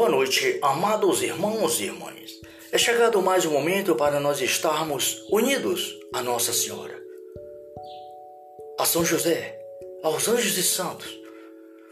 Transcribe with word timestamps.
Boa 0.00 0.08
noite, 0.08 0.58
amados 0.62 1.22
irmãos 1.22 1.78
e 1.78 1.84
irmãs. 1.84 2.40
É 2.72 2.78
chegado 2.78 3.20
mais 3.20 3.44
um 3.44 3.50
momento 3.50 3.94
para 3.94 4.18
nós 4.18 4.40
estarmos 4.40 5.26
unidos 5.30 5.94
a 6.14 6.22
Nossa 6.22 6.54
Senhora, 6.54 6.98
a 8.78 8.86
São 8.86 9.04
José, 9.04 9.60
aos 10.02 10.26
anjos 10.26 10.56
e 10.56 10.62
santos, 10.62 11.06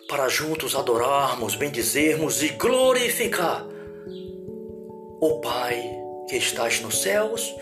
para 0.08 0.26
juntos 0.26 0.74
adorarmos, 0.74 1.54
bendizermos 1.54 2.42
e 2.42 2.48
glorificar 2.48 3.66
o 5.20 5.40
Pai 5.42 5.78
que 6.30 6.36
estás 6.36 6.80
nos 6.80 7.02
céus 7.02 7.54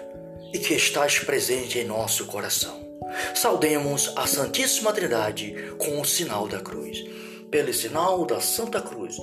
e 0.55 0.61
que 0.61 0.75
estás 0.75 1.19
presente 1.19 1.81
em 1.81 1.85
nosso 1.85 2.25
coração. 2.27 2.89
Saudemos 3.35 4.13
a 4.15 4.29
Santíssima 4.29 4.93
Trindade 4.93 5.75
com 5.77 6.01
o 6.01 6.05
sinal 6.05 6.47
da 6.47 6.61
cruz. 6.61 7.05
Pelo 7.51 7.73
sinal 7.75 8.25
da 8.25 8.41
Santa 8.41 8.81
Cruz, 8.81 9.17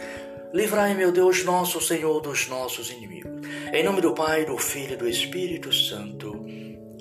livrai, 0.53 0.93
meu 0.93 1.11
Deus, 1.11 1.43
nosso 1.43 1.81
Senhor, 1.81 2.21
dos 2.21 2.47
nossos 2.47 2.91
inimigos. 2.91 3.31
Em 3.73 3.83
nome 3.83 4.01
do 4.01 4.13
Pai, 4.13 4.45
do 4.45 4.57
Filho 4.57 4.93
e 4.93 4.97
do 4.97 5.09
Espírito 5.09 5.73
Santo. 5.73 6.45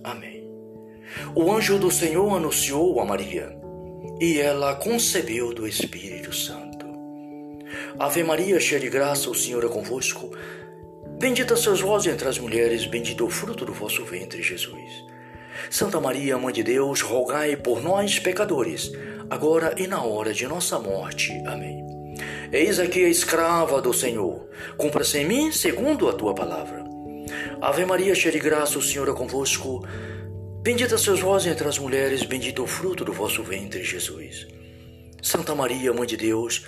Amém. 0.02 0.50
O 1.34 1.52
anjo 1.52 1.78
do 1.78 1.90
Senhor 1.90 2.34
anunciou 2.34 2.98
a 2.98 3.04
Maria, 3.04 3.54
e 4.18 4.40
ela 4.40 4.74
concebeu 4.76 5.52
do 5.52 5.68
Espírito 5.68 6.32
Santo. 6.34 6.86
Ave 7.98 8.22
Maria, 8.22 8.58
cheia 8.58 8.80
de 8.80 8.88
graça, 8.88 9.28
o 9.28 9.34
Senhor 9.34 9.62
é 9.64 9.68
convosco. 9.68 10.30
Bendita 11.18 11.54
sois 11.54 11.80
vós 11.80 12.06
entre 12.06 12.26
as 12.26 12.38
mulheres, 12.38 12.86
bendito 12.86 13.26
o 13.26 13.30
fruto 13.30 13.66
do 13.66 13.74
vosso 13.74 14.02
ventre, 14.04 14.42
Jesus. 14.42 15.04
Santa 15.70 16.00
Maria, 16.00 16.38
Mãe 16.38 16.54
de 16.54 16.62
Deus, 16.62 17.02
rogai 17.02 17.54
por 17.56 17.82
nós, 17.82 18.18
pecadores, 18.18 18.90
agora 19.28 19.74
e 19.78 19.86
na 19.86 20.02
hora 20.02 20.32
de 20.32 20.48
nossa 20.48 20.78
morte. 20.78 21.30
Amém. 21.46 21.81
Eis 22.52 22.78
aqui 22.78 23.02
a 23.02 23.08
escrava 23.08 23.80
do 23.80 23.94
Senhor, 23.94 24.46
cumpra-se 24.76 25.16
em 25.16 25.24
mim 25.24 25.50
segundo 25.50 26.06
a 26.06 26.12
tua 26.12 26.34
palavra. 26.34 26.84
Ave 27.62 27.86
Maria, 27.86 28.14
cheia 28.14 28.30
de 28.30 28.38
graça, 28.38 28.78
o 28.78 28.82
Senhor 28.82 29.08
é 29.08 29.14
convosco. 29.14 29.82
Bendita 30.60 30.98
sois 30.98 31.18
vós 31.20 31.46
entre 31.46 31.66
as 31.66 31.78
mulheres, 31.78 32.24
bendito 32.24 32.62
o 32.62 32.66
fruto 32.66 33.06
do 33.06 33.12
vosso 33.12 33.42
ventre, 33.42 33.82
Jesus. 33.82 34.46
Santa 35.22 35.54
Maria, 35.54 35.94
Mãe 35.94 36.06
de 36.06 36.18
Deus, 36.18 36.66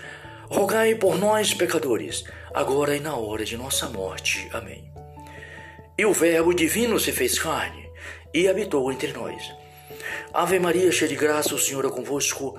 rogai 0.48 0.94
por 0.94 1.18
nós, 1.18 1.52
pecadores, 1.52 2.24
agora 2.54 2.96
e 2.96 3.00
na 3.00 3.14
hora 3.14 3.44
de 3.44 3.58
nossa 3.58 3.86
morte. 3.90 4.48
Amém. 4.54 4.90
E 5.98 6.06
o 6.06 6.14
Verbo 6.14 6.54
divino 6.54 6.98
se 6.98 7.12
fez 7.12 7.38
carne 7.38 7.90
e 8.32 8.48
habitou 8.48 8.90
entre 8.90 9.12
nós. 9.12 9.52
Ave 10.32 10.58
Maria, 10.58 10.90
cheia 10.90 11.10
de 11.10 11.14
graça, 11.14 11.54
o 11.54 11.58
Senhor 11.58 11.84
é 11.84 11.90
convosco. 11.90 12.58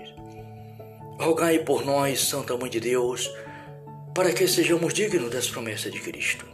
Rogai 1.21 1.59
por 1.59 1.85
nós, 1.85 2.19
Santa 2.21 2.57
Mãe 2.57 2.67
de 2.67 2.79
Deus, 2.79 3.31
para 4.15 4.33
que 4.33 4.47
sejamos 4.47 4.91
dignos 4.91 5.29
das 5.29 5.47
promessas 5.47 5.91
de 5.91 5.99
Cristo. 5.99 6.47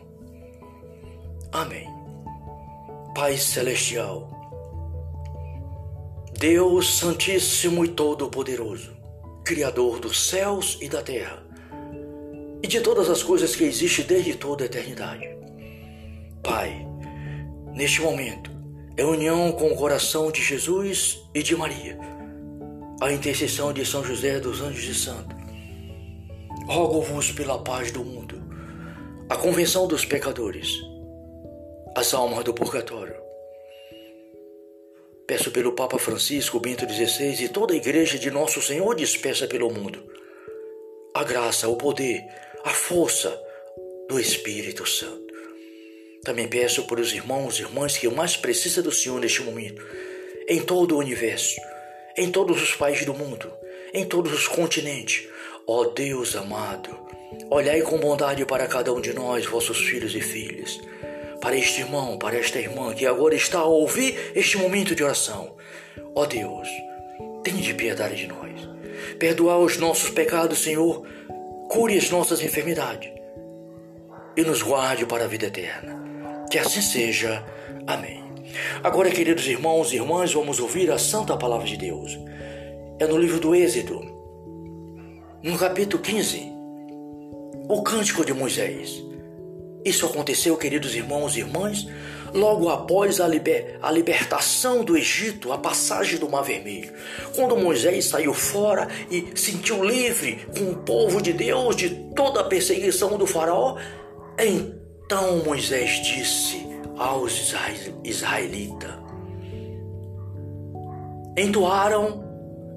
Amém. 1.53 1.87
Pai 3.15 3.37
Celestial, 3.37 4.29
Deus 6.37 6.97
Santíssimo 6.97 7.85
e 7.85 7.87
Todo-Poderoso, 7.87 8.95
Criador 9.45 10.01
dos 10.01 10.27
céus 10.27 10.77
e 10.81 10.89
da 10.89 11.01
terra, 11.01 11.41
e 12.61 12.67
de 12.67 12.81
todas 12.81 13.09
as 13.09 13.23
coisas 13.23 13.55
que 13.55 13.63
existem 13.63 14.05
desde 14.05 14.35
toda 14.35 14.65
a 14.65 14.67
eternidade. 14.67 15.29
Pai, 16.43 16.85
neste 17.73 18.01
momento, 18.01 18.51
é 18.97 19.05
união 19.05 19.49
com 19.53 19.71
o 19.71 19.77
coração 19.77 20.29
de 20.29 20.43
Jesus 20.43 21.23
e 21.33 21.41
de 21.41 21.55
Maria, 21.55 22.16
a 22.99 23.11
intercessão 23.11 23.71
de 23.71 23.85
São 23.85 24.03
José 24.03 24.39
dos 24.39 24.59
Anjos 24.61 24.83
e 24.83 24.95
Santos. 24.95 25.37
Rogo-vos 26.67 27.31
pela 27.31 27.63
paz 27.63 27.91
do 27.91 28.03
mundo, 28.03 28.41
a 29.29 29.35
convenção 29.37 29.87
dos 29.87 30.03
pecadores, 30.03 30.69
as 31.95 32.13
almas 32.13 32.43
do 32.43 32.53
purgatório. 32.53 33.15
Peço 35.27 35.51
pelo 35.51 35.73
Papa 35.73 35.99
Francisco 35.99 36.59
Bento 36.59 36.89
XVI 36.89 37.43
e 37.43 37.49
toda 37.49 37.73
a 37.73 37.77
Igreja 37.77 38.17
de 38.17 38.31
Nosso 38.31 38.61
Senhor 38.61 38.95
dispersa 38.95 39.45
pelo 39.47 39.71
mundo 39.71 40.17
a 41.13 41.23
graça, 41.23 41.67
o 41.67 41.75
poder, 41.75 42.23
a 42.63 42.69
força 42.69 43.41
do 44.07 44.19
Espírito 44.19 44.85
Santo. 44.87 45.33
Também 46.23 46.47
peço 46.47 46.83
por 46.83 46.99
os 46.99 47.11
irmãos 47.11 47.57
e 47.57 47.63
irmãs 47.63 47.97
que 47.97 48.07
mais 48.07 48.37
precisam 48.37 48.83
do 48.83 48.91
Senhor 48.91 49.19
neste 49.19 49.41
momento, 49.41 49.83
em 50.47 50.61
todo 50.61 50.93
o 50.95 50.99
universo, 50.99 51.59
em 52.17 52.31
todos 52.31 52.61
os 52.61 52.75
países 52.75 53.05
do 53.05 53.13
mundo, 53.13 53.53
em 53.93 54.03
todos 54.03 54.33
os 54.33 54.47
continentes. 54.47 55.27
Ó 55.67 55.85
Deus 55.85 56.35
amado, 56.35 56.97
olhai 57.49 57.81
com 57.81 57.99
bondade 57.99 58.43
para 58.45 58.67
cada 58.67 58.91
um 58.91 58.99
de 58.99 59.13
nós, 59.13 59.45
vossos 59.45 59.77
filhos 59.77 60.15
e 60.15 60.21
filhas, 60.21 60.81
para 61.39 61.55
este 61.55 61.81
irmão, 61.81 62.17
para 62.17 62.37
esta 62.37 62.59
irmã 62.59 62.93
que 62.95 63.05
agora 63.05 63.35
está 63.35 63.59
a 63.59 63.65
ouvir 63.65 64.31
este 64.33 64.57
momento 64.57 64.95
de 64.95 65.03
oração. 65.03 65.55
Ó 66.15 66.25
Deus, 66.25 66.67
tenha 67.43 67.75
piedade 67.75 68.15
de 68.15 68.27
nós. 68.27 68.67
Perdoar 69.19 69.59
os 69.59 69.77
nossos 69.77 70.09
pecados, 70.09 70.59
Senhor, 70.59 71.05
cure 71.69 71.97
as 71.97 72.09
nossas 72.09 72.41
enfermidades 72.41 73.11
e 74.35 74.41
nos 74.41 74.61
guarde 74.61 75.05
para 75.05 75.25
a 75.25 75.27
vida 75.27 75.47
eterna. 75.47 76.45
Que 76.49 76.57
assim 76.57 76.81
seja. 76.81 77.43
Amém. 77.85 78.26
Agora, 78.83 79.09
queridos 79.09 79.47
irmãos 79.47 79.91
e 79.91 79.95
irmãs, 79.95 80.33
vamos 80.33 80.59
ouvir 80.59 80.91
a 80.91 80.97
santa 80.97 81.35
palavra 81.37 81.65
de 81.65 81.77
Deus. 81.77 82.17
É 82.99 83.05
no 83.05 83.17
livro 83.17 83.39
do 83.39 83.55
Êxodo, 83.55 84.01
no 85.43 85.57
capítulo 85.57 86.01
15, 86.01 86.51
o 87.69 87.81
cântico 87.83 88.25
de 88.25 88.33
Moisés. 88.33 89.03
Isso 89.85 90.05
aconteceu, 90.05 90.57
queridos 90.57 90.95
irmãos 90.95 91.35
e 91.35 91.39
irmãs, 91.39 91.87
logo 92.33 92.69
após 92.69 93.21
a, 93.21 93.27
liber, 93.27 93.77
a 93.81 93.91
libertação 93.91 94.83
do 94.83 94.97
Egito, 94.97 95.53
a 95.53 95.57
passagem 95.57 96.17
do 96.17 96.29
Mar 96.29 96.41
Vermelho. 96.41 96.91
Quando 97.35 97.55
Moisés 97.55 98.05
saiu 98.05 98.33
fora 98.33 98.87
e 99.09 99.31
sentiu 99.35 99.83
livre 99.83 100.45
com 100.57 100.71
o 100.71 100.77
povo 100.77 101.21
de 101.21 101.31
Deus 101.31 101.75
de 101.75 101.89
toda 102.15 102.41
a 102.41 102.43
perseguição 102.43 103.17
do 103.17 103.25
Faraó, 103.25 103.77
então 104.37 105.43
Moisés 105.45 106.01
disse 106.03 106.66
aos 106.97 107.53
israelitas: 108.03 108.95
entoaram 111.37 112.27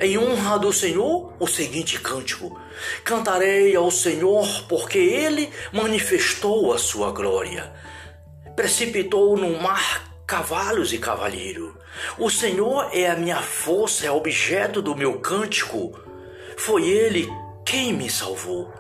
em 0.01 0.17
honra 0.17 0.59
do 0.59 0.73
Senhor 0.73 1.33
o 1.39 1.47
seguinte 1.47 1.99
cântico: 2.01 2.59
Cantarei 3.05 3.75
ao 3.77 3.91
Senhor 3.91 4.47
porque 4.69 4.99
ele 4.99 5.51
manifestou 5.73 6.73
a 6.73 6.79
sua 6.79 7.11
glória. 7.13 7.73
Precipitou 8.57 9.37
no 9.37 9.61
mar 9.61 10.11
cavalos 10.27 10.93
e 10.93 10.99
cavalheiro. 10.99 11.77
O 12.19 12.31
Senhor 12.31 12.89
é 12.93 13.11
a 13.11 13.17
minha 13.17 13.43
força, 13.43 14.07
é 14.07 14.11
objeto 14.11 14.81
do 14.81 14.95
meu 14.95 15.19
cântico. 15.19 15.99
Foi 16.57 16.89
ele 16.89 17.29
quem 17.65 17.93
me 17.93 18.09
salvou. 18.09 18.73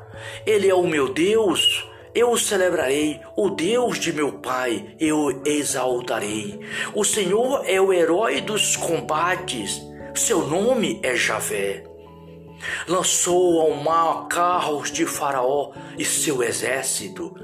Ele 0.46 0.68
é 0.68 0.74
o 0.74 0.86
meu 0.86 1.12
Deus, 1.12 1.86
eu 2.14 2.36
celebrarei, 2.36 3.20
o 3.36 3.50
Deus 3.50 3.98
de 3.98 4.12
meu 4.12 4.32
Pai, 4.32 4.94
eu 4.98 5.42
exaltarei. 5.44 6.60
O 6.94 7.04
Senhor 7.04 7.64
é 7.66 7.80
o 7.80 7.92
herói 7.92 8.40
dos 8.40 8.76
combates 8.76 9.90
seu 10.14 10.46
nome 10.46 11.00
é 11.02 11.14
Javé. 11.14 11.84
Lançou 12.86 13.60
ao 13.60 13.74
mar 13.74 14.26
carros 14.28 14.90
de 14.90 15.06
Faraó 15.06 15.72
e 15.96 16.04
seu 16.04 16.42
exército. 16.42 17.34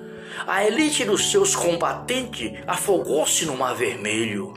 A 0.47 0.65
elite 0.65 1.05
dos 1.05 1.31
seus 1.31 1.55
combatentes 1.55 2.53
afogou-se 2.67 3.47
no 3.47 3.57
Mar 3.57 3.75
Vermelho. 3.75 4.53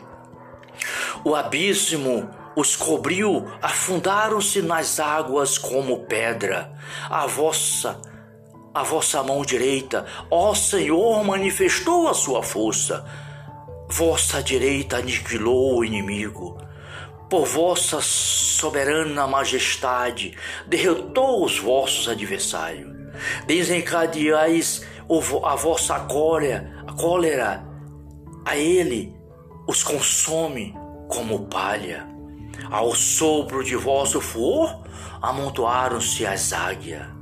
O 1.23 1.35
abismo 1.35 2.29
os 2.55 2.75
cobriu, 2.75 3.45
afundaram-se 3.61 4.61
nas 4.61 4.99
águas 4.99 5.57
como 5.57 6.05
pedra. 6.05 6.73
A 7.09 7.25
vossa 7.25 8.01
a 8.73 8.83
vossa 8.83 9.23
mão 9.23 9.43
direita, 9.43 10.05
ó 10.29 10.53
Senhor, 10.53 11.23
manifestou 11.23 12.07
a 12.07 12.13
sua 12.13 12.43
força. 12.43 13.05
Vossa 13.89 14.41
direita 14.43 14.97
aniquilou 14.97 15.79
o 15.79 15.85
inimigo 15.85 16.57
por 17.29 17.45
vossa 17.45 18.01
soberana 18.01 19.27
majestade, 19.27 20.35
derrotou 20.65 21.45
os 21.45 21.59
vossos 21.59 22.09
adversários. 22.09 22.89
Desencadeais 23.45 24.81
a 25.43 25.55
vossa 25.55 25.99
glória 25.99 26.71
cólera 26.99 27.63
a 28.45 28.57
ele 28.57 29.15
os 29.67 29.83
consome 29.83 30.75
como 31.07 31.45
palha. 31.45 32.07
Ao 32.71 32.93
sopro 32.93 33.63
de 33.63 33.75
vosso 33.75 34.19
furor, 34.19 34.83
amontoaram-se 35.21 36.25
as 36.25 36.51
águias. 36.51 37.18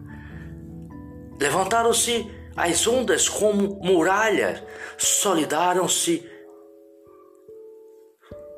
Levantaram-se 1.39 2.29
as 2.55 2.87
ondas 2.87 3.29
como 3.29 3.79
muralhas, 3.83 4.63
solidaram-se, 4.97 6.27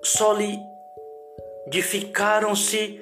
solidificaram-se 0.02 3.02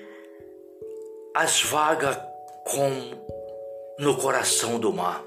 as 1.35 1.61
vagas 1.61 2.17
como 2.65 3.27
no 3.99 4.17
coração 4.17 4.79
do 4.79 4.91
mar. 4.91 5.23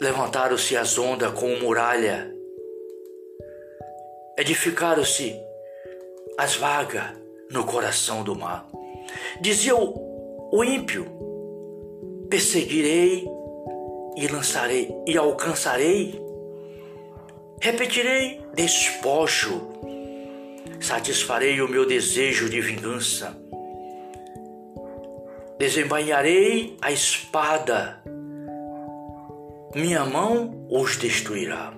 Levantaram-se 0.00 0.76
as 0.76 0.96
ondas 0.96 1.32
como 1.32 1.58
muralha, 1.58 2.32
edificaram-se 4.38 5.34
as 6.38 6.54
vagas 6.54 7.18
no 7.50 7.66
coração 7.66 8.22
do 8.22 8.36
mar. 8.36 8.64
Dizia 9.40 9.74
o, 9.74 10.48
o 10.52 10.62
ímpio: 10.62 11.16
perseguirei 12.28 13.26
e 14.16 14.26
lançarei 14.28 14.94
e 15.06 15.16
alcançarei, 15.16 16.20
repetirei 17.60 18.40
despojo, 18.54 19.68
satisfarei 20.80 21.60
o 21.60 21.68
meu 21.68 21.86
desejo 21.86 22.48
de 22.48 22.60
vingança, 22.60 23.36
desembainharei 25.58 26.76
a 26.80 26.92
espada 26.92 28.02
minha 29.76 30.06
mão 30.06 30.66
os 30.70 30.96
destruirá. 30.96 31.74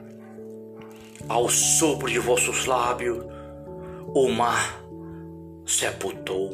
Ao 1.29 1.49
sopro 1.49 2.09
de 2.09 2.21
vossos 2.21 2.65
lábios, 2.65 3.27
o 4.15 4.29
mar 4.29 4.81
sepultou. 5.67 6.53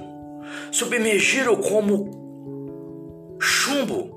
Submergiram 0.73 1.57
como 1.57 2.24
chumbo 3.45 4.11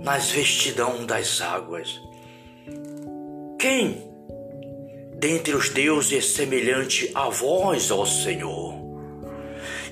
nas 0.00 0.30
vestidão 0.30 1.04
das 1.04 1.42
águas. 1.42 2.00
Quem 3.58 4.10
dentre 5.18 5.54
os 5.54 5.68
deuses 5.68 6.12
é 6.12 6.20
semelhante 6.20 7.10
a 7.14 7.28
vós, 7.28 7.90
ó 7.90 8.06
Senhor? 8.06 8.74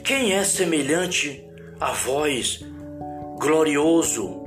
Quem 0.02 0.32
é 0.32 0.42
semelhante 0.44 1.46
a 1.78 1.92
vós, 1.92 2.64
glorioso 3.38 4.40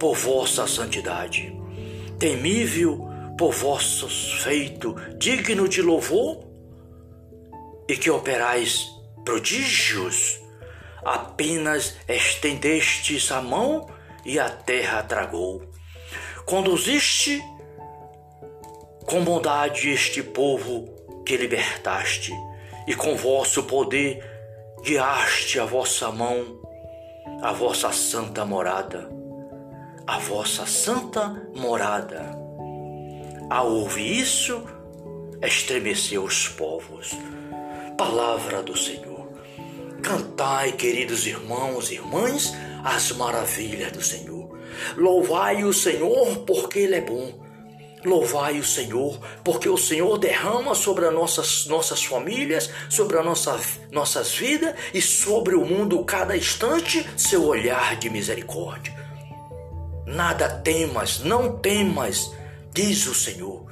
por 0.00 0.16
vossa 0.16 0.66
santidade, 0.66 1.56
temível 2.18 3.08
por 3.38 3.52
vossos 3.52 4.42
feitos, 4.42 4.94
digno 5.16 5.68
de 5.68 5.80
louvor, 5.80 6.44
e 7.88 7.96
que 7.96 8.10
operais 8.10 8.84
prodígios, 9.24 10.40
apenas 11.04 11.96
estendestes 12.08 13.30
a 13.30 13.40
mão 13.40 13.88
e 14.24 14.38
a 14.38 14.48
terra 14.48 15.02
tragou. 15.02 15.62
Conduziste 16.44 17.42
com 19.06 19.24
bondade 19.24 19.88
este 19.90 20.22
povo 20.22 20.88
que 21.24 21.36
libertaste, 21.36 22.32
e 22.86 22.94
com 22.94 23.14
vosso 23.16 23.64
poder 23.64 24.24
guiaste 24.82 25.60
a 25.60 25.64
vossa 25.64 26.10
mão, 26.10 26.58
a 27.42 27.52
vossa 27.52 27.92
santa 27.92 28.44
morada 28.46 29.18
a 30.08 30.18
vossa 30.18 30.64
santa 30.64 31.28
morada. 31.54 32.34
Ao 33.50 33.70
ouvir 33.70 34.20
isso, 34.20 34.64
estremeceu 35.42 36.24
os 36.24 36.48
povos. 36.48 37.10
Palavra 37.98 38.62
do 38.62 38.74
Senhor. 38.74 39.07
Cantai, 40.02 40.72
queridos 40.72 41.26
irmãos 41.26 41.90
e 41.90 41.94
irmãs, 41.94 42.52
as 42.84 43.10
maravilhas 43.12 43.92
do 43.92 44.02
Senhor. 44.02 44.56
Louvai 44.96 45.64
o 45.64 45.72
Senhor, 45.72 46.38
porque 46.46 46.80
Ele 46.80 46.96
é 46.96 47.00
bom. 47.00 47.46
Louvai 48.04 48.60
o 48.60 48.64
Senhor, 48.64 49.18
porque 49.42 49.68
o 49.68 49.76
Senhor 49.76 50.16
derrama 50.18 50.74
sobre 50.74 51.04
as 51.04 51.12
nossas, 51.12 51.66
nossas 51.66 52.04
famílias, 52.04 52.70
sobre 52.88 53.18
as 53.18 53.24
nossa, 53.24 53.60
nossas 53.90 54.32
vidas 54.32 54.74
e 54.94 55.02
sobre 55.02 55.56
o 55.56 55.64
mundo 55.64 56.04
cada 56.04 56.36
instante 56.36 57.04
seu 57.16 57.44
olhar 57.44 57.96
de 57.96 58.08
misericórdia. 58.08 58.94
Nada 60.06 60.48
temas, 60.48 61.18
não 61.20 61.58
temas, 61.58 62.32
diz 62.72 63.06
o 63.08 63.14
Senhor, 63.14 63.66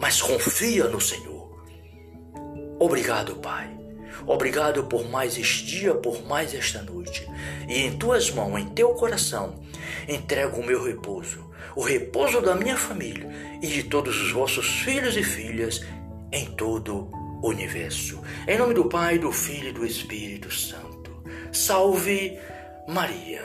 mas 0.00 0.20
confia 0.20 0.88
no 0.88 1.00
Senhor. 1.00 1.50
Obrigado, 2.80 3.36
Pai. 3.36 3.81
Obrigado 4.26 4.84
por 4.84 5.08
mais 5.08 5.36
este 5.36 5.64
dia, 5.64 5.94
por 5.94 6.24
mais 6.26 6.54
esta 6.54 6.82
noite. 6.82 7.26
E 7.68 7.82
em 7.82 7.96
tuas 7.96 8.30
mãos, 8.30 8.58
em 8.58 8.66
teu 8.66 8.90
coração, 8.90 9.60
entrego 10.08 10.60
o 10.60 10.66
meu 10.66 10.82
repouso, 10.82 11.50
o 11.74 11.82
repouso 11.82 12.40
da 12.40 12.54
minha 12.54 12.76
família 12.76 13.28
e 13.60 13.66
de 13.66 13.84
todos 13.84 14.20
os 14.20 14.32
vossos 14.32 14.66
filhos 14.80 15.16
e 15.16 15.22
filhas 15.22 15.84
em 16.30 16.46
todo 16.46 17.08
o 17.42 17.48
universo. 17.48 18.20
Em 18.46 18.58
nome 18.58 18.74
do 18.74 18.86
Pai, 18.86 19.18
do 19.18 19.32
Filho 19.32 19.68
e 19.68 19.72
do 19.72 19.84
Espírito 19.84 20.52
Santo. 20.52 21.22
Salve 21.52 22.38
Maria. 22.88 23.42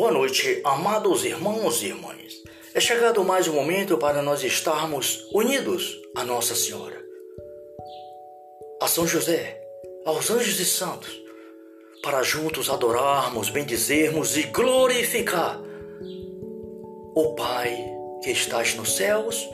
Boa 0.00 0.12
noite, 0.12 0.62
amados 0.64 1.26
irmãos 1.26 1.82
e 1.82 1.88
irmãs. 1.88 2.42
É 2.72 2.80
chegado 2.80 3.22
mais 3.22 3.46
um 3.46 3.52
momento 3.52 3.98
para 3.98 4.22
nós 4.22 4.42
estarmos 4.42 5.28
unidos 5.30 6.00
a 6.16 6.24
Nossa 6.24 6.54
Senhora, 6.54 7.04
a 8.80 8.88
São 8.88 9.06
José, 9.06 9.60
aos 10.06 10.30
anjos 10.30 10.58
e 10.58 10.64
santos, 10.64 11.20
para 12.02 12.22
juntos 12.22 12.70
adorarmos, 12.70 13.50
bendizermos 13.50 14.38
e 14.38 14.44
glorificar 14.44 15.60
o 17.14 17.34
Pai 17.34 17.76
que 18.22 18.30
estás 18.30 18.74
nos 18.74 18.96
céus 18.96 19.46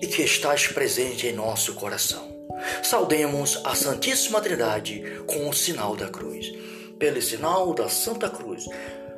e 0.00 0.06
que 0.06 0.22
estás 0.22 0.68
presente 0.68 1.26
em 1.26 1.34
nosso 1.34 1.74
coração. 1.74 2.34
Saudemos 2.82 3.60
a 3.62 3.74
Santíssima 3.74 4.40
Trindade 4.40 5.22
com 5.26 5.50
o 5.50 5.52
sinal 5.52 5.94
da 5.94 6.08
cruz. 6.08 6.50
Pelo 6.98 7.20
sinal 7.20 7.74
da 7.74 7.88
Santa 7.88 8.30
Cruz, 8.30 8.64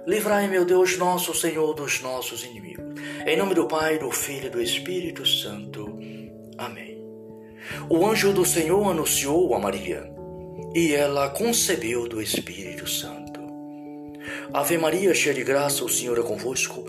Livrai, 0.06 0.48
meu 0.48 0.66
Deus, 0.66 0.98
nosso 0.98 1.32
Senhor, 1.34 1.72
dos 1.72 2.02
nossos 2.02 2.44
inimigos. 2.44 2.84
Em 3.26 3.38
nome 3.38 3.54
do 3.54 3.66
Pai, 3.66 3.98
do 3.98 4.10
Filho 4.10 4.48
e 4.48 4.50
do 4.50 4.60
Espírito 4.60 5.24
Santo. 5.24 5.98
Amém. 6.58 7.02
O 7.88 8.06
anjo 8.06 8.30
do 8.30 8.44
Senhor 8.44 8.86
anunciou 8.86 9.54
a 9.54 9.58
Maria, 9.58 10.12
e 10.74 10.92
ela 10.92 11.30
concebeu 11.30 12.06
do 12.06 12.20
Espírito 12.20 12.86
Santo. 12.86 13.40
Ave 14.52 14.76
Maria, 14.76 15.14
cheia 15.14 15.34
de 15.34 15.42
graça, 15.42 15.82
o 15.82 15.88
Senhor 15.88 16.18
é 16.18 16.22
convosco. 16.22 16.84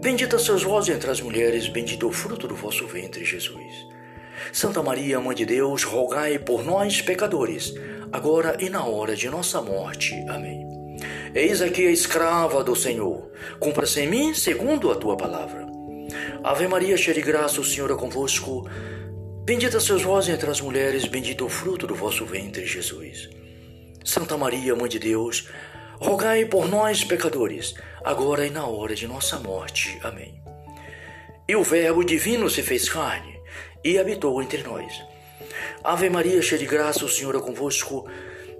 Bendita 0.00 0.38
sois 0.38 0.62
vós 0.62 0.88
entre 0.88 1.10
as 1.10 1.20
mulheres, 1.20 1.68
bendito 1.68 2.08
o 2.08 2.12
fruto 2.12 2.48
do 2.48 2.56
vosso 2.56 2.86
ventre, 2.86 3.26
Jesus. 3.26 3.86
Santa 4.50 4.82
Maria, 4.82 5.20
Mãe 5.20 5.36
de 5.36 5.44
Deus, 5.44 5.84
rogai 5.84 6.38
por 6.38 6.64
nós, 6.64 7.02
pecadores, 7.02 7.74
agora 8.10 8.56
e 8.58 8.70
na 8.70 8.86
hora 8.86 9.14
de 9.14 9.28
nossa 9.28 9.60
morte. 9.60 10.14
Amém. 10.30 10.71
Eis 11.34 11.62
aqui 11.62 11.86
a 11.86 11.90
escrava 11.90 12.62
do 12.62 12.76
Senhor. 12.76 13.30
Cumpra-se 13.58 14.00
em 14.00 14.06
mim 14.06 14.34
segundo 14.34 14.90
a 14.90 14.94
tua 14.94 15.16
palavra. 15.16 15.66
Ave 16.44 16.68
Maria, 16.68 16.96
cheia 16.96 17.14
de 17.14 17.22
graça, 17.22 17.60
o 17.60 17.64
Senhor 17.64 17.90
é 17.90 17.94
convosco. 17.94 18.68
Bendita 19.44 19.80
sois 19.80 20.02
vós 20.02 20.28
entre 20.28 20.50
as 20.50 20.60
mulheres, 20.60 21.06
bendito 21.06 21.46
o 21.46 21.48
fruto 21.48 21.86
do 21.86 21.94
vosso 21.94 22.26
ventre, 22.26 22.66
Jesus. 22.66 23.30
Santa 24.04 24.36
Maria, 24.36 24.76
Mãe 24.76 24.90
de 24.90 24.98
Deus, 24.98 25.48
rogai 25.98 26.44
por 26.44 26.68
nós, 26.68 27.02
pecadores, 27.02 27.74
agora 28.04 28.46
e 28.46 28.50
na 28.50 28.66
hora 28.66 28.94
de 28.94 29.06
nossa 29.06 29.38
morte. 29.38 29.98
Amém. 30.02 30.34
E 31.48 31.56
o 31.56 31.62
Verbo 31.62 32.04
divino 32.04 32.50
se 32.50 32.62
fez 32.62 32.88
carne 32.88 33.40
e 33.82 33.98
habitou 33.98 34.42
entre 34.42 34.62
nós. 34.62 35.02
Ave 35.82 36.10
Maria, 36.10 36.42
cheia 36.42 36.58
de 36.58 36.66
graça, 36.66 37.04
o 37.04 37.08
Senhor 37.08 37.34
é 37.34 37.40
convosco. 37.40 38.06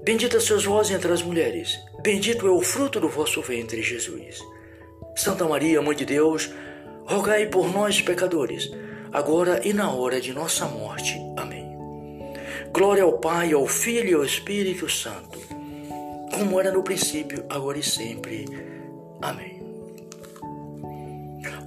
Bendita 0.02 0.40
sois 0.40 0.64
vós 0.64 0.90
entre 0.90 1.12
as 1.12 1.22
mulheres, 1.22 1.78
bendito 2.02 2.44
é 2.48 2.50
o 2.50 2.60
fruto 2.60 2.98
do 2.98 3.08
vosso 3.08 3.40
ventre, 3.40 3.80
Jesus. 3.82 4.40
Santa 5.14 5.44
Maria, 5.44 5.80
Mãe 5.80 5.94
de 5.94 6.04
Deus, 6.04 6.50
rogai 7.04 7.46
por 7.46 7.72
nós, 7.72 8.02
pecadores, 8.02 8.68
agora 9.12 9.60
e 9.64 9.72
na 9.72 9.92
hora 9.92 10.20
de 10.20 10.32
nossa 10.32 10.66
morte. 10.66 11.16
Amém. 11.36 11.70
Glória 12.72 13.04
ao 13.04 13.18
Pai, 13.18 13.52
ao 13.52 13.64
Filho 13.68 14.10
e 14.10 14.14
ao 14.14 14.24
Espírito 14.24 14.88
Santo, 14.88 15.38
como 16.34 16.58
era 16.58 16.72
no 16.72 16.82
princípio, 16.82 17.44
agora 17.48 17.78
e 17.78 17.82
sempre. 17.84 18.44
Amém. 19.20 19.62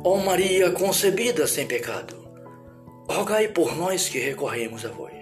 Ó 0.03 0.17
Maria 0.17 0.71
concebida 0.71 1.47
sem 1.47 1.65
pecado, 1.65 2.17
rogai 3.09 3.47
por 3.47 3.77
nós 3.77 4.09
que 4.09 4.19
recorremos 4.19 4.83
a 4.83 4.89
vós. 4.89 5.14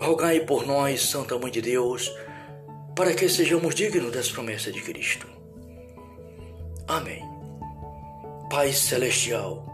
Rogai 0.00 0.40
por 0.40 0.66
nós, 0.66 1.02
Santa 1.02 1.38
Mãe 1.38 1.50
de 1.50 1.60
Deus, 1.60 2.10
para 2.96 3.12
que 3.12 3.28
sejamos 3.28 3.74
dignos 3.74 4.10
das 4.10 4.30
promessas 4.30 4.72
de 4.72 4.80
Cristo. 4.80 5.26
Amém. 6.88 7.22
Pai 8.48 8.72
Celestial, 8.72 9.66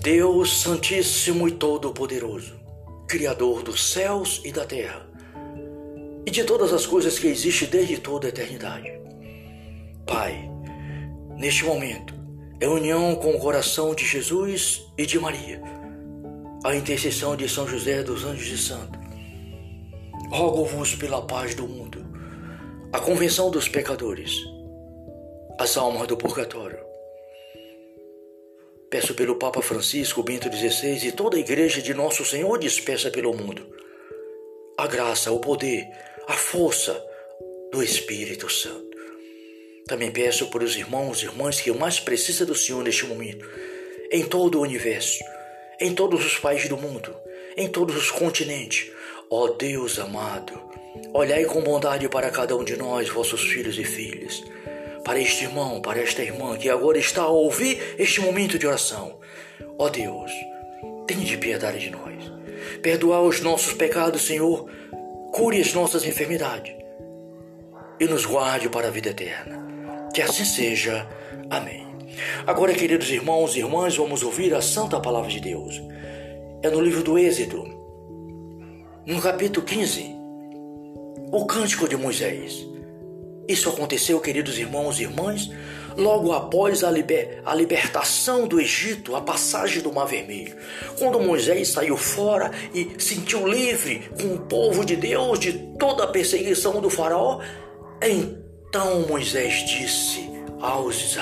Deus 0.00 0.60
Santíssimo 0.60 1.48
e 1.48 1.52
Todo-Poderoso, 1.52 2.60
Criador 3.08 3.62
dos 3.62 3.92
céus 3.92 4.42
e 4.44 4.52
da 4.52 4.66
terra, 4.66 5.08
e 6.26 6.30
de 6.30 6.44
todas 6.44 6.72
as 6.74 6.84
coisas 6.84 7.18
que 7.18 7.28
existem 7.28 7.68
desde 7.68 7.98
toda 7.98 8.26
a 8.26 8.28
eternidade. 8.28 8.92
Pai, 10.06 10.48
neste 11.38 11.64
momento, 11.64 12.14
em 12.60 12.68
união 12.68 13.16
com 13.16 13.30
o 13.30 13.40
coração 13.40 13.94
de 13.94 14.04
Jesus 14.04 14.84
e 14.98 15.06
de 15.06 15.18
Maria, 15.18 15.77
a 16.64 16.74
intercessão 16.74 17.36
de 17.36 17.48
São 17.48 17.66
José 17.66 18.02
dos 18.02 18.24
Anjos 18.24 18.46
de 18.46 18.58
Santo, 18.58 18.98
rogo-vos 20.30 20.94
pela 20.94 21.22
paz 21.26 21.54
do 21.54 21.66
mundo, 21.66 22.04
a 22.92 22.98
convenção 23.00 23.50
dos 23.50 23.68
pecadores, 23.68 24.32
as 25.58 25.76
almas 25.76 26.06
do 26.06 26.16
purgatório, 26.16 26.88
Peço 28.90 29.14
pelo 29.14 29.36
Papa 29.36 29.60
Francisco 29.60 30.22
Bento 30.22 30.48
XVI 30.50 31.08
e 31.08 31.12
toda 31.12 31.36
a 31.36 31.40
Igreja 31.40 31.82
de 31.82 31.92
Nosso 31.92 32.24
Senhor 32.24 32.58
dispersa 32.58 33.10
pelo 33.10 33.36
mundo. 33.36 33.66
A 34.78 34.86
graça, 34.86 35.30
o 35.30 35.38
poder, 35.38 35.86
a 36.26 36.32
força 36.32 36.98
do 37.70 37.82
Espírito 37.82 38.50
Santo. 38.50 38.96
Também 39.86 40.10
peço 40.10 40.46
por 40.46 40.62
os 40.62 40.74
irmãos 40.74 41.22
e 41.22 41.26
irmãs 41.26 41.60
que 41.60 41.70
mais 41.70 42.00
precisam 42.00 42.46
do 42.46 42.54
Senhor 42.54 42.82
neste 42.82 43.04
momento, 43.04 43.46
em 44.10 44.24
todo 44.24 44.58
o 44.58 44.62
universo, 44.62 45.22
em 45.80 45.94
todos 45.94 46.24
os 46.24 46.38
países 46.38 46.68
do 46.68 46.76
mundo, 46.76 47.14
em 47.56 47.68
todos 47.68 47.96
os 47.96 48.10
continentes. 48.10 48.90
Ó 49.30 49.48
Deus 49.48 49.98
amado, 49.98 50.60
olhai 51.12 51.44
com 51.44 51.60
bondade 51.60 52.08
para 52.08 52.30
cada 52.30 52.56
um 52.56 52.64
de 52.64 52.76
nós, 52.76 53.08
vossos 53.08 53.42
filhos 53.42 53.78
e 53.78 53.84
filhas 53.84 54.42
para 55.04 55.20
este 55.20 55.44
irmão, 55.44 55.80
para 55.80 56.00
esta 56.00 56.22
irmã 56.22 56.56
que 56.58 56.68
agora 56.68 56.98
está 56.98 57.22
a 57.22 57.28
ouvir 57.28 57.94
este 57.98 58.20
momento 58.20 58.58
de 58.58 58.66
oração. 58.66 59.18
Ó 59.78 59.88
Deus, 59.88 60.30
de 61.06 61.36
piedade 61.38 61.78
de 61.78 61.90
nós. 61.90 62.30
Perdoar 62.82 63.22
os 63.22 63.40
nossos 63.40 63.72
pecados, 63.72 64.26
Senhor. 64.26 64.68
Cure 65.32 65.60
as 65.60 65.72
nossas 65.72 66.04
enfermidades 66.04 66.74
e 67.98 68.04
nos 68.06 68.26
guarde 68.26 68.68
para 68.68 68.88
a 68.88 68.90
vida 68.90 69.10
eterna. 69.10 70.08
Que 70.14 70.22
assim 70.22 70.44
seja. 70.44 71.08
Amém. 71.50 71.87
Agora, 72.46 72.72
queridos 72.74 73.10
irmãos 73.10 73.54
e 73.54 73.60
irmãs, 73.60 73.96
vamos 73.96 74.22
ouvir 74.22 74.54
a 74.54 74.60
santa 74.60 75.00
palavra 75.00 75.30
de 75.30 75.40
Deus. 75.40 75.80
É 76.62 76.70
no 76.70 76.80
livro 76.80 77.02
do 77.02 77.18
Êxodo, 77.18 77.64
no 79.06 79.20
capítulo 79.20 79.64
15, 79.64 80.14
o 81.32 81.46
cântico 81.46 81.88
de 81.88 81.96
Moisés. 81.96 82.66
Isso 83.48 83.68
aconteceu, 83.68 84.20
queridos 84.20 84.58
irmãos 84.58 84.98
e 84.98 85.04
irmãs, 85.04 85.50
logo 85.96 86.32
após 86.32 86.84
a, 86.84 86.90
liber, 86.90 87.40
a 87.44 87.54
libertação 87.54 88.46
do 88.46 88.60
Egito, 88.60 89.16
a 89.16 89.20
passagem 89.20 89.82
do 89.82 89.92
Mar 89.92 90.06
Vermelho. 90.06 90.54
Quando 90.98 91.18
Moisés 91.18 91.68
saiu 91.68 91.96
fora 91.96 92.50
e 92.74 92.90
sentiu 92.98 93.46
livre 93.46 94.10
com 94.20 94.34
o 94.34 94.40
povo 94.40 94.84
de 94.84 94.96
Deus 94.96 95.40
de 95.40 95.52
toda 95.78 96.04
a 96.04 96.08
perseguição 96.08 96.80
do 96.80 96.90
Faraó, 96.90 97.40
então 98.02 99.06
Moisés 99.08 99.64
disse 99.66 100.37
aos 100.60 101.16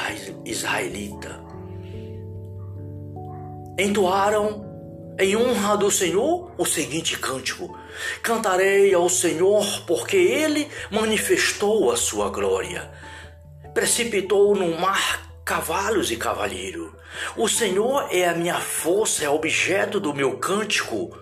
israelitas: 0.45 1.37
Entoaram 3.79 4.65
em 5.19 5.37
honra 5.37 5.77
do 5.77 5.91
Senhor 5.91 6.53
o 6.59 6.65
seguinte 6.65 7.19
cântico: 7.19 7.77
Cantarei 8.23 8.93
ao 8.95 9.09
Senhor 9.09 9.65
porque 9.87 10.17
ele 10.17 10.69
manifestou 10.91 11.91
a 11.91 11.97
sua 11.97 12.29
glória. 12.31 12.91
Precipitou 13.73 14.55
no 14.55 14.79
mar 14.79 15.27
cavalos 15.45 16.11
e 16.11 16.17
cavalheiro. 16.17 16.95
O 17.37 17.49
Senhor 17.49 18.09
é 18.11 18.27
a 18.27 18.35
minha 18.35 18.59
força, 18.59 19.25
é 19.25 19.31
objeto 19.31 20.01
do 20.01 20.13
meu 20.13 20.39
cântico. 20.39 21.17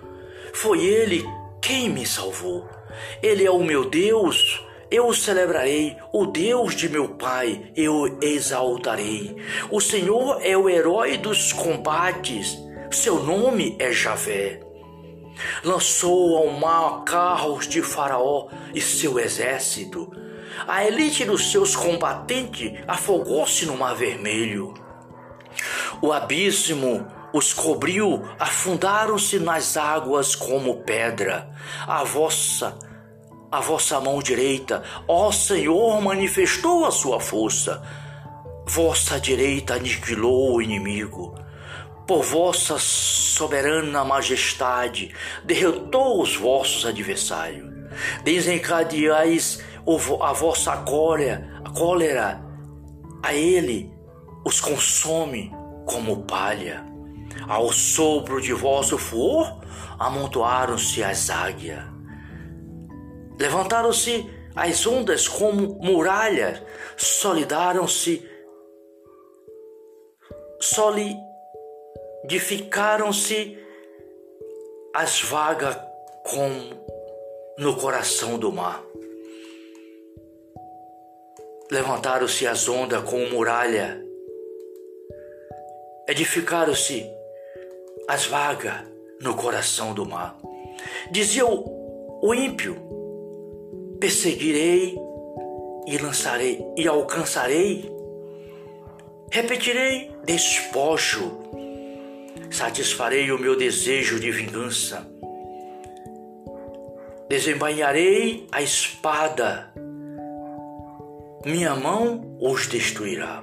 Foi 0.52 0.85
ele 0.85 1.25
quem 1.61 1.90
me 1.90 2.06
salvou. 2.06 2.68
Ele 3.23 3.44
é 3.44 3.50
o 3.50 3.62
meu 3.62 3.88
Deus, 3.88 4.64
eu 4.94 5.12
celebrarei, 5.12 5.96
o 6.12 6.26
Deus 6.26 6.74
de 6.74 6.88
meu 6.88 7.08
Pai, 7.08 7.72
eu 7.76 8.18
exaltarei. 8.22 9.36
O 9.70 9.80
Senhor 9.80 10.40
é 10.42 10.56
o 10.56 10.68
herói 10.68 11.16
dos 11.16 11.52
combates 11.52 12.64
seu 12.94 13.20
nome 13.24 13.76
é 13.80 13.90
Javé. 13.92 14.60
Lançou 15.64 16.38
ao 16.38 16.46
mar 16.52 17.02
carros 17.02 17.66
de 17.66 17.82
Faraó 17.82 18.46
e 18.72 18.80
seu 18.80 19.18
exército. 19.18 20.12
A 20.66 20.84
elite 20.84 21.24
dos 21.24 21.50
seus 21.50 21.74
combatentes 21.74 22.72
afogou-se 22.86 23.66
no 23.66 23.76
Mar 23.76 23.96
Vermelho. 23.96 24.74
O 26.00 26.12
abismo 26.12 27.04
os 27.32 27.52
cobriu, 27.52 28.22
afundaram-se 28.38 29.40
nas 29.40 29.76
águas 29.76 30.36
como 30.36 30.82
pedra. 30.84 31.50
A 31.88 32.04
vossa 32.04 32.78
a 33.56 33.61
vossa 33.61 34.00
mão 34.00 34.20
direita, 34.20 34.82
ó 35.06 35.30
Senhor, 35.30 36.00
manifestou 36.00 36.84
a 36.84 36.90
sua 36.90 37.20
força. 37.20 37.82
Vossa 38.66 39.20
direita 39.20 39.75
aniquilou 39.75 40.56
o 40.56 40.62
inimigo 40.62 41.34
por 42.06 42.23
vossa 42.23 42.78
soberana 42.78 44.04
majestade, 44.04 45.14
derrotou 45.44 46.20
os 46.20 46.37
vossos 46.37 46.84
adversários. 46.84 47.73
Desencadeais 48.23 49.62
a 50.20 50.32
vossa 50.32 50.76
cólera, 50.78 51.62
a 51.64 51.70
cólera, 51.70 52.42
a 53.23 53.32
ele 53.32 53.90
os 54.44 54.61
consome 54.61 55.52
como 55.87 56.25
palha. 56.25 56.84
Ao 57.49 57.73
sopro 57.73 58.40
de 58.40 58.52
vosso 58.52 58.99
furor, 58.99 59.61
amontoaram-se 59.99 61.02
as 61.02 61.30
águias. 61.30 61.93
Levantaram-se 63.38 64.30
as 64.54 64.86
ondas 64.86 65.26
como 65.26 65.74
muralhas, 65.82 66.62
solidaram-se, 66.96 68.28
soli 70.60 71.16
edificaram-se 72.24 73.58
as 74.94 75.20
vagas 75.22 75.76
como 76.22 76.84
no 77.58 77.76
coração 77.76 78.38
do 78.38 78.50
mar. 78.50 78.82
Levantaram-se 81.70 82.46
as 82.46 82.68
ondas 82.68 83.02
como 83.02 83.28
muralha, 83.30 84.02
edificaram-se 86.08 87.10
as 88.08 88.26
vagas 88.26 88.86
no 89.20 89.34
coração 89.36 89.92
do 89.92 90.06
mar. 90.06 90.38
Dizia 91.10 91.44
o, 91.44 92.20
o 92.22 92.34
ímpio: 92.34 92.76
perseguirei 94.04 95.00
e 95.87 95.96
lançarei 95.96 96.62
e 96.76 96.87
alcançarei, 96.87 97.90
repetirei 99.32 100.11
despojo 100.26 101.40
satisfarei 102.50 103.32
o 103.32 103.38
meu 103.38 103.56
desejo 103.56 104.20
de 104.20 104.30
vingança. 104.30 105.11
Desembainharei 107.30 108.46
a 108.52 108.61
espada, 108.61 109.73
minha 111.46 111.75
mão 111.75 112.37
os 112.38 112.66
destruirá. 112.66 113.42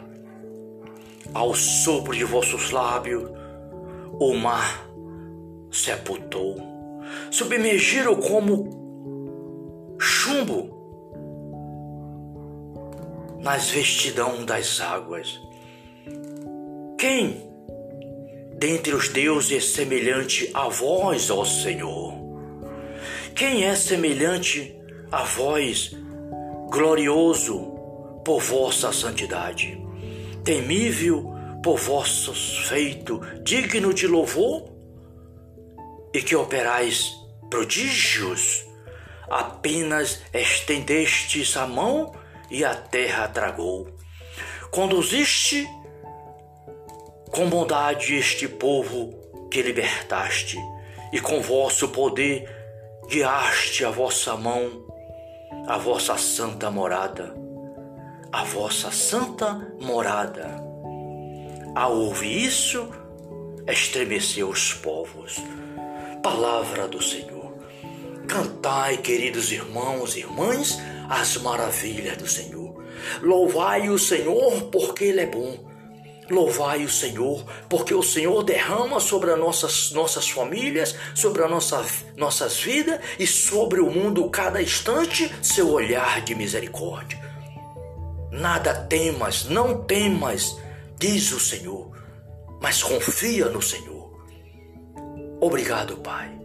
Ao 1.34 1.56
sopro 1.56 2.16
de 2.16 2.24
vossos 2.24 2.70
lábios, 2.70 3.32
o 4.20 4.36
mar 4.36 4.88
sepultou, 5.72 6.56
submergiram 7.32 8.16
como 8.16 8.81
chumbo 10.02 10.82
nas 13.40 13.70
vestidão 13.70 14.44
das 14.44 14.82
águas. 14.82 15.40
Quem 16.98 17.48
dentre 18.58 18.96
os 18.96 19.10
deuses 19.10 19.52
é 19.52 19.60
semelhante 19.60 20.50
a 20.56 20.68
vós, 20.70 21.30
ó 21.30 21.46
Senhor? 21.46 22.16
Quem 23.36 23.64
é 23.64 23.76
semelhante 23.76 24.76
a 25.12 25.24
vós, 25.24 25.96
glorioso 26.72 27.60
por 28.26 28.42
vossa 28.42 28.92
santidade, 28.92 29.80
temível 30.44 31.32
por 31.64 31.78
vossos 31.78 32.68
feitos, 32.68 33.20
digno 33.44 33.94
de 33.94 34.08
louvor? 34.08 34.68
E 36.12 36.22
que 36.22 36.36
operais 36.36 37.12
prodígios, 37.50 38.66
apenas 39.32 40.22
estendestes 40.34 41.56
a 41.56 41.66
mão 41.66 42.14
e 42.50 42.66
a 42.66 42.76
terra 42.76 43.30
tragou. 43.30 43.88
Conduziste 44.70 45.68
com 47.32 47.50
bondade 47.50 48.14
este 48.14 48.48
povo 48.48 49.14
que 49.50 49.62
libertaste, 49.62 50.58
e 51.14 51.20
com 51.20 51.42
vosso 51.42 51.90
poder 51.90 52.50
guiaste 53.08 53.86
a 53.86 53.90
vossa 53.90 54.36
mão, 54.36 54.86
a 55.68 55.78
vossa 55.78 56.18
santa 56.18 56.70
morada, 56.70 57.34
a 58.32 58.44
vossa 58.44 58.92
santa 58.92 59.74
morada. 59.80 60.62
Ao 61.74 61.96
ouvir 61.96 62.46
isso, 62.46 62.90
estremeceu 63.68 64.50
os 64.50 64.74
povos. 64.74 65.38
Palavra 66.22 66.88
do 66.88 67.02
Senhor. 67.02 67.41
Cantai, 68.28 68.98
queridos 68.98 69.52
irmãos 69.52 70.16
e 70.16 70.20
irmãs, 70.20 70.78
as 71.10 71.38
maravilhas 71.38 72.18
do 72.18 72.28
Senhor. 72.28 72.84
Louvai 73.22 73.90
o 73.90 73.98
Senhor, 73.98 74.64
porque 74.72 75.06
Ele 75.06 75.22
é 75.22 75.26
bom 75.26 75.72
Louvai 76.32 76.86
o 76.86 76.90
Senhor, 76.90 77.44
porque 77.68 77.94
o 77.94 78.02
Senhor 78.02 78.42
derrama 78.42 79.02
sobre 79.02 79.32
as 79.32 79.38
nossas, 79.38 79.92
nossas 79.92 80.30
famílias, 80.30 80.96
sobre 81.14 81.44
as 81.44 81.52
nossa, 81.52 81.86
nossas 82.16 82.58
vidas 82.58 83.02
e 83.20 83.28
sobre 83.28 83.82
o 83.82 83.92
mundo 83.92 84.30
cada 84.30 84.62
instante 84.62 85.30
seu 85.42 85.70
olhar 85.70 86.22
de 86.22 86.34
misericórdia. 86.34 87.20
Nada 88.32 88.74
temas, 88.74 89.44
não 89.44 89.84
temas, 89.84 90.58
diz 90.98 91.34
o 91.34 91.40
Senhor, 91.40 91.92
mas 92.62 92.82
confia 92.82 93.50
no 93.50 93.62
Senhor. 93.62 94.10
Obrigado, 95.42 95.98
Pai. 95.98 96.41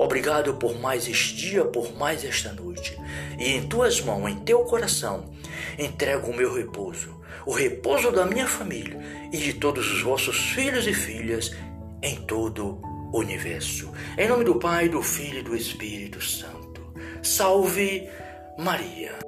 Obrigado 0.00 0.54
por 0.54 0.80
mais 0.80 1.06
este 1.06 1.36
dia, 1.36 1.62
por 1.62 1.94
mais 1.98 2.24
esta 2.24 2.54
noite. 2.54 2.98
E 3.38 3.50
em 3.50 3.68
tuas 3.68 4.00
mãos, 4.00 4.30
em 4.30 4.36
teu 4.36 4.60
coração, 4.60 5.30
entrego 5.78 6.30
o 6.30 6.34
meu 6.34 6.54
repouso, 6.54 7.20
o 7.44 7.52
repouso 7.52 8.10
da 8.10 8.24
minha 8.24 8.46
família 8.46 8.98
e 9.30 9.36
de 9.36 9.52
todos 9.52 9.92
os 9.92 10.00
vossos 10.00 10.52
filhos 10.52 10.86
e 10.86 10.94
filhas 10.94 11.54
em 12.02 12.16
todo 12.16 12.80
o 13.12 13.18
universo. 13.18 13.92
Em 14.16 14.26
nome 14.26 14.42
do 14.42 14.58
Pai, 14.58 14.88
do 14.88 15.02
Filho 15.02 15.40
e 15.40 15.42
do 15.42 15.54
Espírito 15.54 16.18
Santo. 16.24 16.94
Salve 17.22 18.08
Maria. 18.56 19.18